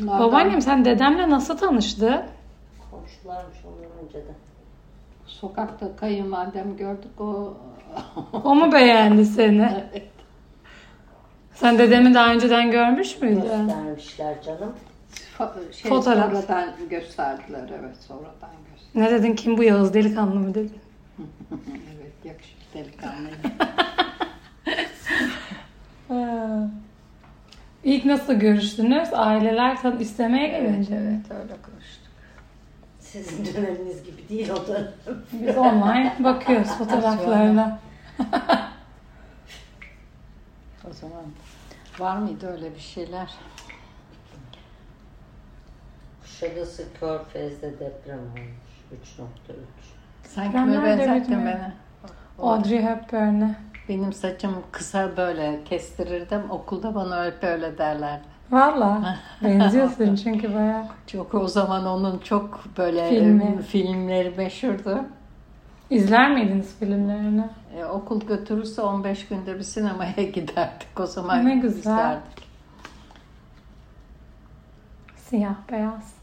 [0.00, 2.26] Bunlardan Babaannem sen dedemle nasıl tanıştı?
[2.90, 4.32] Komşularmış ondan önce de.
[5.26, 7.56] Sokakta kayınvalidem gördük o
[8.44, 9.84] O mu beğendi seni?
[11.54, 13.42] Sen dedemi daha önceden görmüş müydün?
[13.42, 14.72] Göstermişler canım.
[15.38, 16.32] Fa- şey, Fotoğraf.
[16.32, 18.94] sonradan gösterdiler evet sonradan gösterdiler.
[18.94, 20.78] Ne dedin kim bu Yağız delikanlı mı dedin?
[21.98, 23.28] evet yakışıklı delikanlı.
[27.98, 29.08] İlk nasıl görüştünüz?
[29.12, 30.94] Aileler tan istemeye gelince.
[30.94, 31.00] mi?
[31.00, 32.06] evet öyle konuştuk.
[33.00, 34.92] Sizin döneminiz gibi değil o dönem.
[35.32, 37.78] Biz online bakıyoruz fotoğraflarına.
[40.90, 41.24] O zaman
[41.98, 43.34] var mıydı öyle bir şeyler?
[46.22, 48.40] Kuşadası Körfez'de deprem olmuş.
[49.18, 49.24] 3.3.
[50.24, 51.72] Sen Ben kime nerede benzettin beni?
[52.38, 53.54] Audrey Hepburn'e.
[53.88, 56.50] Benim saçım kısa böyle kestirirdim.
[56.50, 58.22] Okulda bana hep öyle derlerdi.
[58.50, 60.84] Valla benziyorsun çünkü bayağı.
[61.06, 63.56] Çok o zaman onun çok böyle Filmi.
[63.58, 65.00] e, filmleri meşhurdu.
[65.90, 67.44] İzler miydiniz filmlerini?
[67.78, 71.00] E, okul götürürse 15 günde bir sinemaya giderdik.
[71.00, 71.78] O zaman Ne güzel.
[71.80, 72.48] izlerdik.
[75.16, 76.17] Siyah beyaz.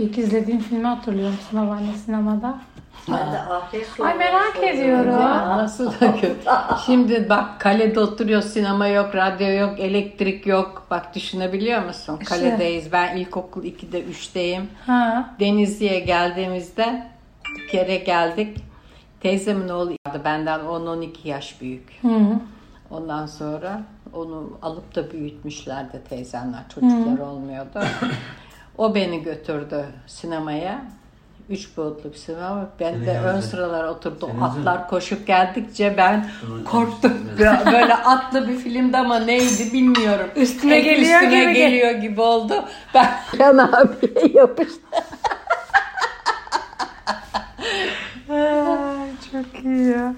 [0.00, 2.58] İlk izlediğin filmi hatırlıyor musun babaanne sinemada?
[3.08, 5.20] Ben de ahiret Ay, merak ediyorum.
[5.48, 6.36] Nasıl da kötü.
[6.86, 10.86] Şimdi bak kalede oturuyor sinema yok, radyo yok, elektrik yok.
[10.90, 12.18] Bak düşünebiliyor musun?
[12.22, 12.34] İşte.
[12.34, 12.92] Kaledeyiz.
[12.92, 14.62] Ben ilkokul 2'de 3'teyim.
[14.86, 15.30] Ha.
[15.40, 17.06] Denizli'ye geldiğimizde
[17.56, 18.58] bir kere geldik.
[19.20, 21.98] Teyzemin oğlu vardı benden 10-12 yaş büyük.
[22.02, 22.08] Hı.
[22.90, 26.62] Ondan sonra onu alıp da büyütmüşlerdi teyzemler.
[26.74, 27.80] Çocuklar olmuyordu.
[28.80, 30.82] O beni götürdü sinemaya.
[31.48, 32.68] Üç boyutlu bir sinema.
[32.80, 33.26] Ben Seni de geldi.
[33.26, 34.30] ön sıralar oturdu.
[34.32, 37.12] Seni Atlar koşup geldikçe ben Sonra korktum.
[37.72, 40.26] Böyle atlı bir filmde ama neydi bilmiyorum.
[40.36, 41.54] Üstüme Hep geliyor üstüme gibi.
[41.54, 42.54] geliyor gibi oldu.
[42.94, 44.82] Ben Can abiye yapıştım.
[48.30, 50.14] Ay, çok iyi ya.